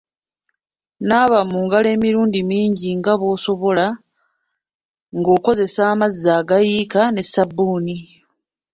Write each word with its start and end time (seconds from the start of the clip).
Naaba 1.07 1.39
mu 1.51 1.59
ngalo 1.65 1.87
emirundi 1.95 2.39
mingi 2.51 2.89
nga 2.99 3.13
bw’osobola 3.19 3.85
ng’okozesa 5.17 5.81
amazzi 5.93 6.29
agayiika 6.39 7.01
ne 7.11 7.23
ssabbuuni. 7.25 7.97